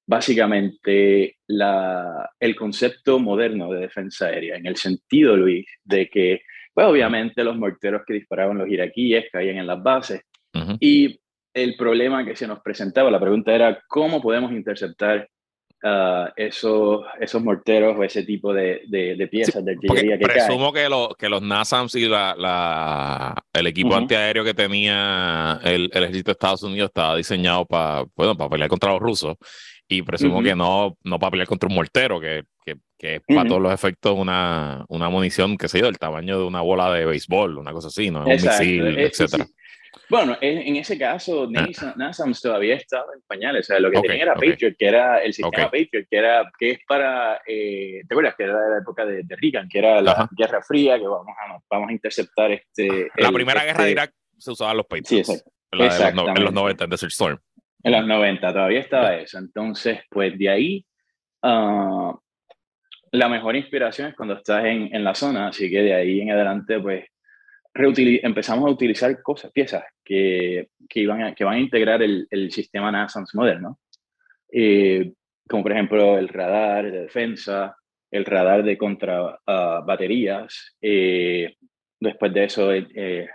básicamente 0.06 1.36
la, 1.48 2.30
el 2.38 2.54
concepto 2.54 3.18
moderno 3.18 3.72
de 3.72 3.80
defensa 3.80 4.26
aérea, 4.26 4.56
en 4.56 4.66
el 4.66 4.76
sentido, 4.76 5.36
Luis, 5.36 5.66
de 5.84 6.08
que, 6.08 6.42
pues 6.72 6.86
obviamente 6.86 7.42
los 7.42 7.56
morteros 7.56 8.02
que 8.06 8.14
disparaban 8.14 8.58
los 8.58 8.68
iraquíes 8.68 9.26
caían 9.32 9.58
en 9.58 9.66
las 9.66 9.82
bases 9.82 10.22
y 10.80 11.20
el 11.54 11.76
problema 11.76 12.24
que 12.24 12.36
se 12.36 12.46
nos 12.46 12.60
presentaba, 12.60 13.10
la 13.10 13.20
pregunta 13.20 13.54
era 13.54 13.82
cómo 13.88 14.20
podemos 14.20 14.52
interceptar 14.52 15.28
uh, 15.82 16.28
esos, 16.36 17.02
esos 17.20 17.42
morteros 17.42 17.96
o 17.96 18.04
ese 18.04 18.24
tipo 18.24 18.52
de, 18.52 18.82
de, 18.86 19.28
piezas 19.28 19.64
de 19.64 19.72
artillería 19.72 20.18
que 20.18 20.24
Presumo 20.24 20.72
que, 20.72 20.88
lo, 20.88 21.14
que 21.18 21.28
los 21.28 21.42
NASAMS 21.42 21.94
y 21.96 22.08
la, 22.08 22.34
la, 22.36 23.44
el 23.52 23.66
equipo 23.66 23.94
antiaéreo 23.94 24.44
que 24.44 24.54
tenía 24.54 25.60
el, 25.64 25.90
el, 25.92 26.04
ejército 26.04 26.30
de 26.30 26.32
Estados 26.32 26.62
Unidos 26.62 26.88
estaba 26.88 27.16
diseñado 27.16 27.64
para 27.66 28.04
bueno, 28.14 28.36
para 28.36 28.50
pelear 28.50 28.68
contra 28.68 28.92
los 28.92 29.00
rusos. 29.00 29.36
Y 29.92 30.02
presumo 30.02 30.40
que 30.40 30.54
no, 30.54 30.96
no 31.02 31.18
para 31.18 31.32
pelear 31.32 31.48
contra 31.48 31.68
un 31.68 31.74
mortero, 31.74 32.20
que, 32.20 32.44
que, 32.64 32.76
que 32.96 33.16
es 33.16 33.22
para 33.26 33.48
todos 33.48 33.60
los 33.60 33.72
efectos 33.72 34.16
una, 34.16 34.84
una 34.88 35.08
munición, 35.08 35.58
que 35.58 35.66
sé 35.66 35.80
yo, 35.80 35.86
del 35.86 35.98
tamaño 35.98 36.38
de 36.38 36.44
una 36.44 36.60
bola 36.60 36.92
de 36.92 37.04
béisbol, 37.06 37.58
una 37.58 37.72
cosa 37.72 37.88
así, 37.88 38.08
¿no? 38.08 38.20
Un 38.20 38.30
misil, 38.30 38.86
eh, 38.86 39.06
etcétera. 39.06 39.46
Bueno, 40.10 40.36
en, 40.40 40.74
ese 40.74 40.98
caso, 40.98 41.48
ah. 41.56 41.94
NASAMS 41.96 42.42
todavía 42.42 42.74
estaba 42.74 43.06
en 43.14 43.22
pañales. 43.28 43.66
O 43.66 43.68
sea, 43.68 43.78
lo 43.78 43.92
que 43.92 44.00
tenía 44.00 44.24
era 44.24 44.34
Patriot, 44.34 44.74
que 44.76 44.86
era 44.86 45.22
el 45.22 45.32
sistema 45.32 45.70
Patriot, 45.70 46.06
que, 46.10 46.16
era, 46.16 46.50
que 46.58 46.70
es 46.72 46.78
para. 46.86 47.40
Eh, 47.46 48.02
¿Te 48.08 48.14
acuerdas? 48.14 48.34
Que 48.36 48.42
era 48.42 48.60
de 48.60 48.70
la 48.70 48.78
época 48.78 49.06
de, 49.06 49.24
Reagan, 49.28 49.68
que 49.68 49.78
era 49.78 50.02
la 50.02 50.28
Guerra 50.36 50.62
Fría, 50.62 50.98
que 50.98 51.06
vamos 51.06 51.34
a, 51.38 51.58
vamos 51.70 51.90
a 51.90 51.92
interceptar 51.92 52.50
este. 52.50 53.08
La 53.16 53.30
primera 53.30 53.64
guerra 53.64 53.84
de 53.84 53.90
este 53.90 53.92
Irak 53.92 54.14
se 54.36 54.50
usaban 54.50 54.76
los 54.78 54.86
Patriots. 54.86 55.28
Sí, 55.28 55.82
exacto. 55.84 56.28
en 56.28 56.42
los 56.42 56.52
90, 56.52 56.84
en 56.84 56.90
Desert 56.90 57.12
Storm. 57.12 57.38
En 57.84 57.92
los 57.92 58.04
90 58.04 58.52
todavía 58.52 58.80
estaba 58.80 59.14
eso. 59.14 59.38
Entonces, 59.38 60.00
pues 60.10 60.36
de 60.36 60.48
ahí. 60.48 60.86
Uh, 61.42 62.18
la 63.12 63.28
mejor 63.28 63.56
inspiración 63.56 64.08
es 64.08 64.14
cuando 64.14 64.34
estás 64.34 64.64
en, 64.64 64.94
en 64.94 65.02
la 65.02 65.14
zona, 65.14 65.48
así 65.48 65.68
que 65.70 65.82
de 65.82 65.94
ahí 65.94 66.20
en 66.20 66.30
adelante, 66.30 66.78
pues 66.78 67.04
empezamos 67.74 68.66
a 68.66 68.72
utilizar 68.72 69.22
cosas, 69.22 69.52
piezas 69.52 69.84
que, 70.04 70.68
que, 70.88 71.00
iban 71.00 71.34
que 71.34 71.44
van 71.44 71.54
a 71.54 71.60
integrar 71.60 72.02
el, 72.02 72.26
el 72.30 72.50
sistema 72.50 72.90
NASAMS 72.90 73.34
moderno, 73.34 73.78
eh, 74.52 75.12
como 75.48 75.62
por 75.62 75.72
ejemplo 75.72 76.18
el 76.18 76.28
radar 76.28 76.90
de 76.90 77.02
defensa, 77.02 77.76
el 78.10 78.24
radar 78.24 78.62
de 78.64 78.76
contra 78.76 79.38
ah, 79.46 79.82
baterías. 79.86 80.76
Eh, 80.80 81.54
después 81.98 82.32
de 82.32 82.44
eso, 82.44 82.72
eh, 82.72 83.28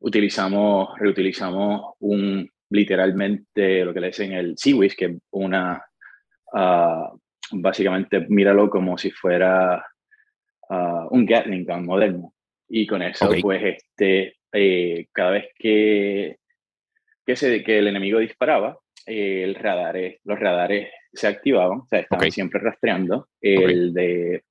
utilizamos, 0.00 0.98
reutilizamos 0.98 1.94
un, 2.00 2.48
literalmente 2.70 3.84
lo 3.84 3.94
que 3.94 4.00
le 4.00 4.06
dicen 4.08 4.32
el 4.32 4.56
Seawish, 4.56 4.96
que 4.96 5.04
es 5.06 5.18
una, 5.30 5.82
uh, 6.52 7.18
básicamente, 7.52 8.26
míralo 8.28 8.68
como 8.68 8.98
si 8.98 9.10
fuera 9.10 9.84
un 11.10 11.24
Gatling 11.24 11.64
gun 11.64 11.86
moderno. 11.86 12.34
Y 12.68 12.86
con 12.86 13.02
eso, 13.02 13.30
pues, 13.40 13.62
este, 13.62 14.36
eh, 14.52 15.06
cada 15.12 15.30
vez 15.32 15.46
que, 15.56 16.36
que, 17.24 17.36
se, 17.36 17.62
que 17.62 17.78
el 17.78 17.88
enemigo 17.88 18.18
disparaba, 18.18 18.78
eh, 19.06 19.42
el 19.44 19.54
radar, 19.54 19.96
los 20.24 20.38
radares 20.38 20.90
se 21.12 21.26
activaban, 21.26 21.78
o 21.80 21.86
sea, 21.88 22.00
estaban 22.00 22.30
siempre 22.30 22.60
rastreando. 22.60 23.28
El, 23.40 23.94
de, 23.94 24.44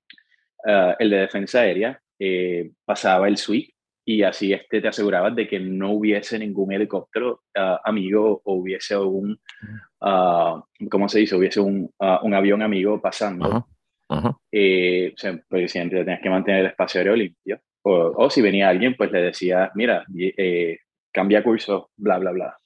ah, 0.65 0.95
el 0.97 1.09
de 1.09 1.17
defensa 1.17 1.61
aérea 1.61 2.01
eh, 2.19 2.71
pasaba 2.83 3.27
el 3.27 3.37
sweep 3.37 3.69
y 4.03 4.23
así 4.23 4.53
este 4.53 4.81
te 4.81 4.87
asegurabas 4.87 5.35
de 5.35 5.47
que 5.47 5.59
no 5.59 5.91
hubiese 5.91 6.39
ningún 6.39 6.71
helicóptero 6.71 7.41
ah, 7.55 7.81
amigo 7.83 8.41
o 8.45 8.53
hubiese 8.53 8.95
un, 8.97 9.39
uh, 10.01 10.87
¿cómo 10.89 11.09
se 11.09 11.19
dice? 11.19 11.35
Hubiese 11.35 11.59
un, 11.59 11.91
un 11.99 12.33
avión 12.33 12.61
amigo 12.61 13.01
pasando. 13.01 13.67
Eh, 14.51 15.11
o 15.13 15.17
sea, 15.17 15.37
porque 15.49 15.67
siempre 15.67 15.99
tenías 15.99 16.21
que 16.21 16.29
mantener 16.29 16.61
el 16.61 16.67
espacio 16.67 16.99
aéreo 16.99 17.15
limpio. 17.15 17.59
O, 17.89 18.29
si 18.29 18.41
venía 18.41 18.69
alguien, 18.69 18.95
pues 18.95 19.11
le 19.11 19.21
decía, 19.21 19.71
mira, 19.75 20.03
eh, 20.17 20.79
cambia 21.11 21.43
curso, 21.43 21.91
bla, 21.95 22.17
bla, 22.17 22.31
bla. 22.31 22.57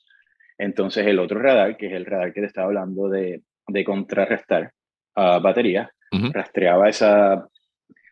Entonces 0.57 1.05
el 1.05 1.19
otro 1.19 1.39
radar, 1.39 1.77
que 1.77 1.87
es 1.87 1.93
el 1.93 2.05
radar 2.05 2.33
que 2.33 2.41
te 2.41 2.47
estaba 2.47 2.67
hablando 2.67 3.07
de, 3.09 3.41
de 3.67 3.83
contrarrestar 3.83 4.71
a 5.15 5.39
baterías, 5.39 5.89
rastreaba, 6.11 6.89
esa, 6.89 7.47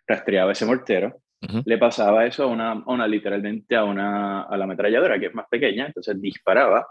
rastreaba 0.08 0.52
ese 0.52 0.66
mortero, 0.66 1.22
le 1.66 1.78
pasaba 1.78 2.26
eso 2.26 2.44
a 2.44 2.48
una, 2.48 2.84
una, 2.86 3.08
literalmente 3.08 3.76
a, 3.76 3.84
una, 3.84 4.44
a 4.44 4.58
la 4.58 4.66
ametralladora, 4.66 5.20
que 5.20 5.28
es 5.28 5.36
más 5.36 5.48
pequeña, 5.50 5.88
entonces 5.88 6.22
disparaba 6.22 6.86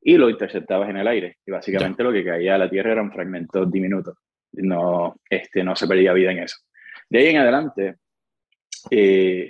y 0.00 0.16
lo 0.16 0.30
interceptabas 0.30 0.90
en 0.90 0.96
el 0.96 1.06
aire. 1.06 1.36
Y 1.46 1.50
básicamente 1.50 2.02
lo 2.02 2.12
que 2.12 2.24
caía 2.24 2.54
a 2.54 2.58
la 2.58 2.70
tierra 2.70 2.92
eran 2.92 3.12
fragmentos 3.12 3.70
diminutos. 3.70 4.16
No, 4.52 5.16
este, 5.28 5.62
no 5.62 5.76
se 5.76 5.86
perdía 5.86 6.12
vida 6.12 6.32
en 6.32 6.40
eso. 6.40 6.56
De 7.08 7.18
ahí 7.18 7.26
en 7.28 7.38
adelante, 7.38 7.96
eh, 8.90 9.48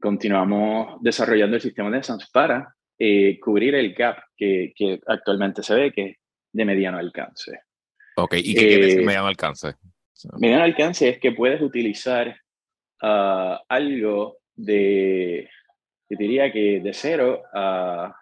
continuamos 0.00 1.00
desarrollando 1.02 1.56
el 1.56 1.62
sistema 1.62 1.90
de 1.90 2.02
SANS 2.02 2.30
para 2.30 2.74
eh, 2.98 3.38
cubrir 3.40 3.74
el 3.74 3.94
gap 3.94 4.18
que, 4.36 4.72
que, 4.74 5.00
actualmente 5.06 5.62
se 5.62 5.74
ve, 5.74 5.92
que 5.92 6.06
es 6.06 6.16
de 6.52 6.64
mediano 6.64 6.98
alcance. 6.98 7.60
Ok, 8.16 8.34
¿y 8.34 8.54
qué 8.54 8.60
quiere 8.60 8.86
decir 8.86 9.00
eh, 9.00 9.04
mediano 9.04 9.26
alcance? 9.26 9.74
Mediano 10.38 10.64
alcance 10.64 11.08
es 11.08 11.18
que 11.18 11.32
puedes 11.32 11.60
utilizar 11.62 12.36
ah, 13.02 13.62
algo 13.68 14.38
de, 14.54 15.48
yo 16.08 16.18
diría 16.18 16.52
que 16.52 16.80
de 16.80 16.92
cero 16.92 17.42
a 17.54 18.14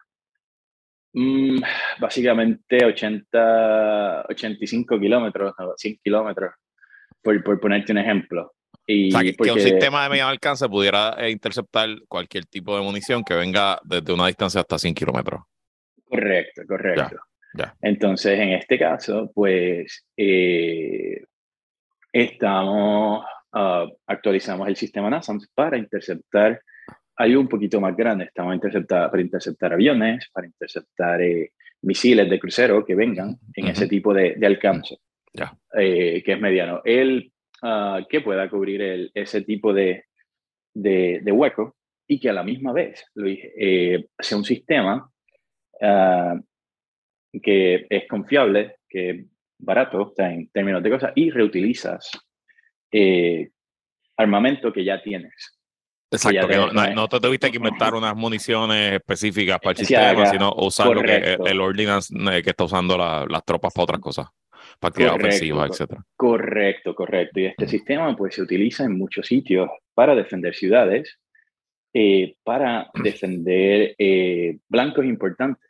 mm, 1.12 1.60
básicamente 1.98 2.84
80, 2.84 4.26
85 4.28 5.00
kilómetros, 5.00 5.54
100 5.76 5.98
kilómetros, 6.04 6.54
por, 7.22 7.42
por 7.42 7.58
ponerte 7.60 7.92
un 7.92 7.98
ejemplo. 7.98 8.52
Y 8.90 9.08
o 9.08 9.10
sea, 9.10 9.20
que, 9.22 9.52
un 9.52 9.60
sistema 9.60 10.02
de 10.02 10.08
mediano 10.08 10.30
alcance 10.30 10.66
pudiera 10.66 11.14
eh, 11.18 11.30
interceptar 11.30 11.90
cualquier 12.08 12.46
tipo 12.46 12.74
de 12.74 12.82
munición 12.82 13.22
que 13.22 13.34
venga 13.34 13.78
desde 13.84 14.14
una 14.14 14.28
distancia 14.28 14.62
hasta 14.62 14.78
100 14.78 14.94
kilómetros. 14.94 15.42
Correcto, 16.06 16.62
correcto. 16.66 17.16
Ya, 17.52 17.76
Entonces, 17.82 18.38
en 18.40 18.54
este 18.54 18.78
caso, 18.78 19.30
pues 19.34 20.06
eh, 20.16 21.22
estamos, 22.10 23.26
uh, 23.52 23.94
actualizamos 24.06 24.66
el 24.68 24.76
sistema 24.76 25.10
NASAMS 25.10 25.50
para 25.54 25.76
interceptar 25.76 26.58
algo 27.16 27.40
un 27.42 27.48
poquito 27.48 27.82
más 27.82 27.94
grande. 27.94 28.24
Estamos 28.24 28.54
interceptar, 28.54 29.10
para 29.10 29.22
interceptar 29.22 29.74
aviones, 29.74 30.30
para 30.32 30.46
interceptar 30.46 31.20
eh, 31.20 31.52
misiles 31.82 32.30
de 32.30 32.38
crucero 32.38 32.86
que 32.86 32.94
vengan 32.94 33.36
en 33.54 33.66
ese 33.66 33.86
tipo 33.86 34.14
de, 34.14 34.34
de 34.36 34.46
alcance, 34.46 34.96
ya. 35.34 35.54
que 35.74 36.22
es 36.24 36.40
mediano. 36.40 36.80
El 36.86 37.30
Ah, 37.62 38.00
que 38.08 38.20
pueda 38.20 38.48
cubrir 38.48 38.80
el, 38.82 39.10
ese 39.14 39.42
tipo 39.42 39.72
de, 39.72 40.04
de, 40.72 41.32
hueco 41.32 41.76
y 42.06 42.20
que 42.20 42.30
a 42.30 42.32
la 42.32 42.44
misma 42.44 42.72
vez, 42.72 43.04
Luis, 43.14 43.40
eh, 43.58 44.06
sea 44.18 44.38
un 44.38 44.44
sistema 44.44 45.10
uh, 45.80 46.40
que 47.42 47.86
es 47.90 48.08
confiable, 48.08 48.76
que 48.88 49.10
es 49.10 49.26
barato 49.58 50.14
en 50.18 50.48
términos 50.50 50.82
de 50.84 50.90
cosas 50.90 51.12
y 51.16 51.30
reutilizas 51.30 52.12
eh, 52.92 53.50
armamento 54.16 54.72
que 54.72 54.84
ya 54.84 55.02
tienes. 55.02 55.58
Exacto, 56.10 56.72
no, 56.72 57.08
te 57.08 57.20
tuviste 57.20 57.50
que 57.50 57.56
inventar 57.56 57.94
unas 57.94 58.14
municiones 58.14 58.94
específicas 58.94 59.58
para 59.58 59.72
el 59.72 59.76
sistema, 59.78 60.26
sino 60.26 60.54
usar 60.54 60.86
lo 60.86 61.02
que, 61.02 61.36
el 61.44 61.60
ordinance 61.60 62.14
eh, 62.32 62.42
que 62.42 62.50
está 62.50 62.64
usando 62.64 62.96
las 62.96 63.44
tropas 63.44 63.74
para 63.74 63.82
otras 63.82 64.00
cosas 64.00 64.28
para 64.78 64.90
actividad 64.90 65.14
ofensiva, 65.16 65.66
etc. 65.66 66.00
Correcto, 66.16 66.94
correcto. 66.94 67.40
Y 67.40 67.46
este 67.46 67.68
sistema 67.68 68.14
pues 68.16 68.34
se 68.34 68.42
utiliza 68.42 68.84
en 68.84 68.96
muchos 68.96 69.26
sitios 69.26 69.68
para 69.94 70.14
defender 70.14 70.54
ciudades, 70.54 71.18
eh, 71.92 72.36
para 72.44 72.90
defender 73.02 73.94
eh, 73.98 74.58
blancos 74.68 75.04
importantes. 75.04 75.68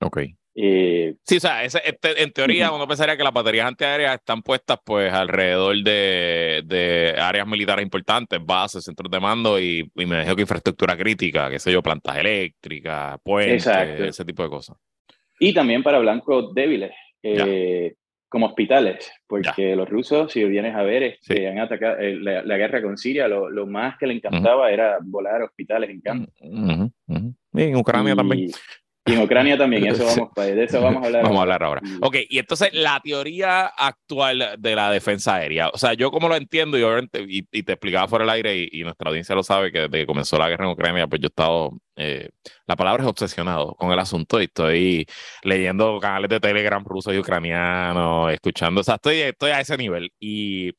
Ok. 0.00 0.20
Eh, 0.60 1.14
sí, 1.24 1.36
o 1.36 1.40
sea, 1.40 1.62
este, 1.62 2.20
en 2.20 2.32
teoría 2.32 2.72
uno 2.72 2.88
pensaría 2.88 3.16
que 3.16 3.22
las 3.22 3.32
baterías 3.32 3.68
antiaéreas 3.68 4.14
están 4.16 4.42
puestas 4.42 4.78
pues 4.84 5.12
alrededor 5.12 5.76
de, 5.84 6.62
de 6.66 7.14
áreas 7.16 7.46
militares 7.46 7.84
importantes, 7.84 8.40
bases, 8.44 8.82
centros 8.82 9.08
de 9.08 9.20
mando 9.20 9.60
y, 9.60 9.88
me 9.94 10.24
dijo 10.24 10.34
que 10.34 10.42
infraestructura 10.42 10.96
crítica, 10.96 11.48
qué 11.48 11.60
sé 11.60 11.70
yo, 11.70 11.80
plantas 11.80 12.16
eléctricas, 12.16 13.20
puentes, 13.22 13.64
ese 13.68 14.24
tipo 14.24 14.42
de 14.42 14.48
cosas. 14.48 14.76
Y 15.38 15.54
también 15.54 15.84
para 15.84 16.00
blancos 16.00 16.52
débiles 16.52 16.90
como 18.28 18.46
hospitales, 18.46 19.10
porque 19.26 19.74
los 19.74 19.88
rusos, 19.88 20.32
si 20.32 20.44
vienes 20.44 20.74
a 20.74 20.82
ver, 20.82 21.02
este, 21.02 21.48
han 21.48 21.58
atacado 21.58 21.98
eh, 21.98 22.14
la, 22.16 22.56
guerra 22.56 22.82
con 22.82 22.98
Siria, 22.98 23.26
lo, 23.26 23.48
lo 23.48 23.66
más 23.66 23.96
que 23.96 24.06
le 24.06 24.14
encantaba 24.14 24.70
era 24.70 24.98
volar 25.02 25.42
hospitales 25.42 25.90
en 25.90 26.00
campo. 26.00 26.32
en 26.40 27.76
Ucrania 27.76 28.14
también. 28.14 28.50
Y 29.08 29.14
en 29.14 29.22
Ucrania 29.22 29.56
también, 29.56 29.86
eso 29.86 30.04
vamos, 30.04 30.30
de 30.34 30.64
eso 30.64 30.80
vamos 30.80 31.02
a 31.02 31.06
hablar. 31.06 31.22
Vamos 31.22 31.38
a 31.38 31.42
hablar 31.42 31.62
ahora. 31.62 31.82
Ok, 32.02 32.16
y 32.28 32.38
entonces 32.38 32.70
la 32.72 33.00
teoría 33.02 33.66
actual 33.66 34.56
de 34.58 34.74
la 34.74 34.90
defensa 34.90 35.36
aérea, 35.36 35.68
o 35.68 35.78
sea, 35.78 35.94
yo 35.94 36.10
como 36.10 36.28
lo 36.28 36.36
entiendo, 36.36 36.78
y, 36.78 37.46
y, 37.50 37.62
te 37.62 37.72
explicaba 37.72 38.08
fuera 38.08 38.24
el 38.24 38.30
aire, 38.30 38.68
y, 38.70 38.82
nuestra 38.82 39.08
audiencia 39.08 39.34
lo 39.34 39.42
sabe, 39.42 39.72
que 39.72 39.80
desde 39.80 39.98
que 39.98 40.06
comenzó 40.06 40.38
la 40.38 40.48
guerra 40.48 40.66
en 40.66 40.72
Ucrania, 40.72 41.06
pues 41.06 41.20
yo 41.20 41.26
he 41.26 41.28
estado, 41.28 41.70
eh, 41.96 42.28
la 42.66 42.76
palabra 42.76 43.02
es 43.02 43.08
obsesionado 43.08 43.74
con 43.74 43.90
el 43.90 43.98
asunto, 43.98 44.40
y 44.40 44.44
estoy 44.44 45.06
leyendo 45.42 45.98
canales 46.00 46.28
de 46.28 46.40
Telegram 46.40 46.84
rusos 46.84 47.14
y 47.14 47.18
ucranianos, 47.18 48.32
escuchando, 48.32 48.80
o 48.80 48.84
sea, 48.84 48.96
estoy, 48.96 49.20
estoy 49.20 49.50
a 49.50 49.60
ese 49.60 49.76
nivel. 49.76 50.12
Y 50.20 50.72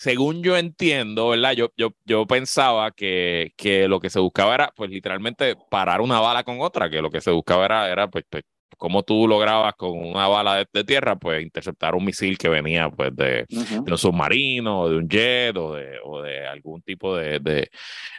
según 0.00 0.42
yo 0.42 0.56
entiendo, 0.56 1.28
¿verdad? 1.28 1.52
Yo, 1.52 1.72
yo, 1.76 1.90
yo 2.06 2.26
pensaba 2.26 2.90
que, 2.90 3.52
que, 3.54 3.86
lo 3.86 4.00
que 4.00 4.08
se 4.08 4.18
buscaba 4.18 4.54
era, 4.54 4.72
pues 4.74 4.88
literalmente 4.88 5.56
parar 5.70 6.00
una 6.00 6.18
bala 6.20 6.42
con 6.42 6.58
otra, 6.62 6.88
que 6.88 7.02
lo 7.02 7.10
que 7.10 7.20
se 7.20 7.30
buscaba 7.30 7.66
era, 7.66 7.90
era 7.90 8.08
pues, 8.08 8.24
pues 8.30 8.44
cómo 8.78 9.02
tú 9.02 9.28
lograbas 9.28 9.74
con 9.74 9.90
una 9.90 10.26
bala 10.26 10.66
de, 10.72 10.84
tierra, 10.84 11.16
pues 11.16 11.42
interceptar 11.42 11.94
un 11.94 12.06
misil 12.06 12.38
que 12.38 12.48
venía 12.48 12.88
pues 12.88 13.14
de, 13.14 13.44
un 13.50 13.98
submarino, 13.98 14.80
o 14.80 14.88
de 14.88 14.96
un 14.96 15.06
jet, 15.06 15.54
o 15.58 15.74
de, 15.74 15.98
o 16.02 16.22
de 16.22 16.46
algún 16.46 16.80
tipo 16.80 17.14
de, 17.14 17.68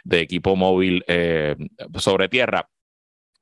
de, 0.04 0.20
equipo 0.20 0.54
móvil 0.54 1.04
eh, 1.08 1.56
sobre 1.98 2.28
tierra. 2.28 2.68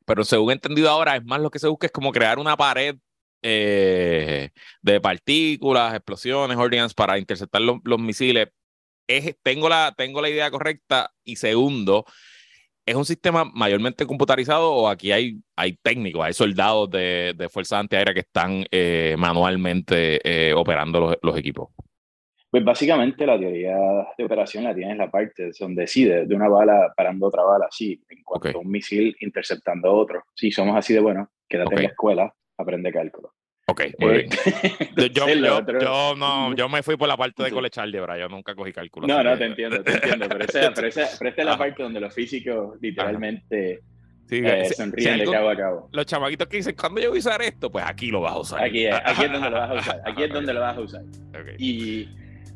Pero 0.06 0.24
según 0.24 0.50
he 0.50 0.54
entendido 0.54 0.88
ahora, 0.88 1.14
es 1.16 1.24
más 1.26 1.42
lo 1.42 1.50
que 1.50 1.58
se 1.58 1.68
busca 1.68 1.88
es 1.88 1.92
como 1.92 2.10
crear 2.10 2.38
una 2.38 2.56
pared 2.56 2.96
eh, 3.42 4.50
de 4.82 5.00
partículas, 5.00 5.94
explosiones, 5.94 6.56
ordinance 6.56 6.94
para 6.94 7.18
interceptar 7.18 7.60
los, 7.60 7.98
misiles. 7.98 8.48
Es, 9.06 9.36
tengo, 9.42 9.68
la, 9.68 9.94
tengo 9.96 10.20
la 10.20 10.28
idea 10.28 10.50
correcta. 10.50 11.12
Y 11.24 11.36
segundo, 11.36 12.04
¿es 12.84 12.94
un 12.94 13.04
sistema 13.04 13.44
mayormente 13.44 14.06
computarizado 14.06 14.72
o 14.72 14.88
aquí 14.88 15.12
hay, 15.12 15.40
hay 15.56 15.74
técnicos, 15.82 16.24
hay 16.24 16.32
soldados 16.32 16.90
de, 16.90 17.34
de 17.36 17.48
Fuerza 17.48 17.78
Antiaérea 17.78 18.14
que 18.14 18.20
están 18.20 18.64
eh, 18.70 19.16
manualmente 19.18 20.20
eh, 20.24 20.52
operando 20.54 21.16
los, 21.22 21.38
equipos? 21.38 21.70
Pues 22.50 22.64
básicamente 22.64 23.24
la 23.26 23.38
teoría 23.38 23.76
de 24.18 24.24
operación 24.24 24.64
la 24.64 24.74
tienes 24.74 24.96
la 24.96 25.10
parte 25.10 25.50
donde 25.58 25.86
sí, 25.86 26.04
de, 26.04 26.34
una 26.34 26.48
bala 26.48 26.92
parando 26.96 27.28
otra 27.28 27.44
bala, 27.44 27.68
sí, 27.70 28.02
en 28.08 28.22
cuanto 28.24 28.58
a 28.58 28.60
un 28.60 28.70
misil 28.70 29.16
interceptando 29.20 29.92
otro. 29.92 30.24
Si 30.34 30.50
somos 30.50 30.76
así 30.76 30.92
de 30.92 31.00
buenos, 31.00 31.28
quédate 31.48 31.76
en 31.76 31.82
la 31.82 31.88
escuela, 31.88 32.34
aprende 32.60 32.92
cálculo. 32.92 33.34
Ok, 33.70 33.82
muy 33.98 34.12
bien. 34.12 34.30
Yo, 35.14 35.28
yo, 35.80 36.16
no, 36.16 36.54
yo 36.54 36.68
me 36.68 36.82
fui 36.82 36.96
por 36.96 37.06
la 37.06 37.16
parte 37.16 37.44
de 37.44 37.50
colechar 37.50 37.84
álgebra, 37.84 38.18
yo 38.18 38.28
nunca 38.28 38.54
cogí 38.54 38.72
cálculo. 38.72 39.06
No, 39.06 39.22
no, 39.22 39.38
te 39.38 39.44
entiendo, 39.44 39.82
te 39.82 39.92
entiendo, 39.92 40.26
pero, 40.28 40.44
esa, 40.44 40.72
pero, 40.74 40.88
esa, 40.88 41.08
pero 41.18 41.30
esta 41.30 41.42
es 41.42 41.46
la 41.46 41.56
parte 41.56 41.82
donde 41.82 42.00
los 42.00 42.12
físicos 42.12 42.76
literalmente 42.80 43.80
sí, 44.26 44.42
eh, 44.44 44.64
sonríen 44.74 45.18
de 45.18 45.24
cabo 45.24 45.50
a 45.50 45.56
cabo. 45.56 45.88
Los 45.92 46.06
chamaquitos 46.06 46.48
que 46.48 46.56
dicen, 46.58 46.74
¿cuándo 46.78 47.00
yo 47.00 47.10
voy 47.10 47.18
a 47.18 47.20
usar 47.20 47.42
esto? 47.42 47.70
Pues 47.70 47.84
aquí 47.86 48.10
lo 48.10 48.20
vas 48.20 48.32
a 48.32 48.38
usar. 48.38 48.64
Aquí 48.64 48.86
es, 48.86 48.94
aquí 49.04 49.24
es 49.24 49.32
donde 49.32 49.50
lo 49.50 49.56
vas 49.56 49.70
a 49.70 49.74
usar, 49.74 50.02
aquí 50.06 50.22
es 50.22 50.32
donde 50.32 50.54
lo 50.54 50.60
vas 50.60 50.76
a 50.76 50.80
usar. 50.80 51.02
Okay. 51.28 51.54
Y, 51.58 52.08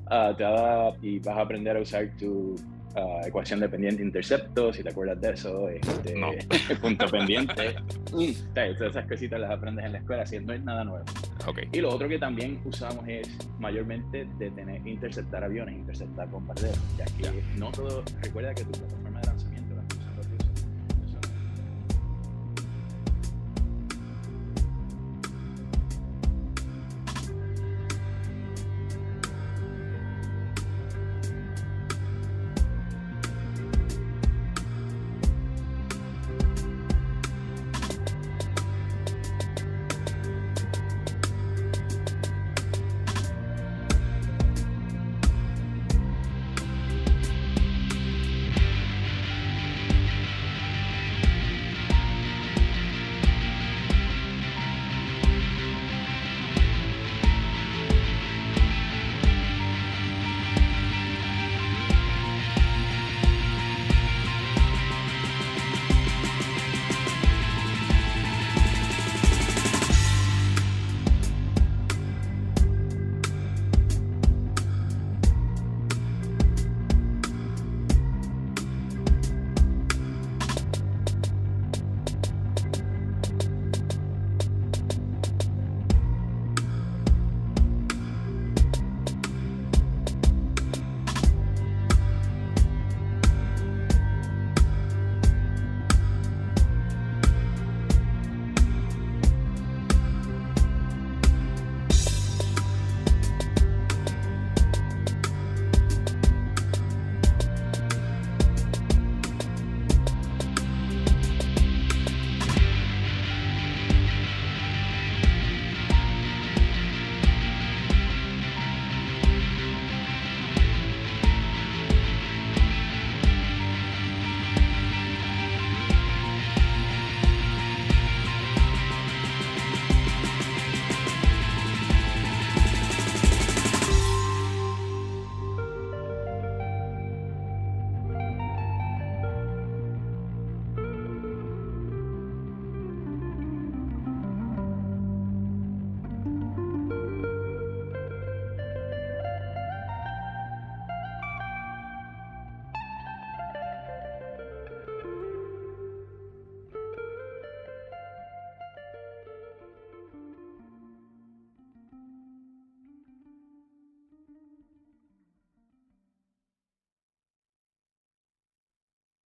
uh, 0.07 0.35
te 0.37 0.45
va, 0.45 0.97
y 1.01 1.19
vas 1.21 1.37
a 1.37 1.41
aprender 1.41 1.77
a 1.77 1.81
usar 1.81 2.11
tu 2.19 2.57
uh, 2.97 3.27
ecuación 3.27 3.61
de 3.61 3.69
pendiente 3.69 4.03
intercepto, 4.03 4.73
si 4.73 4.83
te 4.83 4.91
acuerdas 4.91 5.21
de 5.21 5.33
eso, 5.33 5.69
este, 5.69 6.15
no. 6.15 6.31
punto 6.81 7.07
pendiente. 7.07 7.77
todas 8.55 8.81
esas 8.81 9.07
cositas 9.07 9.41
las 9.41 9.51
aprendes 9.51 9.85
en 9.85 9.93
la 9.93 9.99
escuela, 9.99 10.23
así 10.23 10.39
no 10.41 10.53
es 10.53 10.63
nada 10.63 10.85
nuevo. 10.85 11.05
Okay. 11.47 11.69
Y 11.73 11.81
lo 11.81 11.91
otro 11.91 12.09
que 12.09 12.19
también 12.19 12.61
usamos 12.65 13.07
es 13.09 13.29
mayormente 13.59 14.27
de 14.39 14.51
tener 14.51 14.87
interceptar 14.87 15.45
aviones, 15.45 15.75
interceptar 15.77 16.29
bombarderos, 16.29 16.79
ya 16.97 17.05
que 17.05 17.43
no 17.57 17.71
todo, 17.71 18.03
recuerda 18.23 18.55
que 18.55 18.65
tu 18.65 18.73
plataforma 18.73 19.21
de 19.21 19.54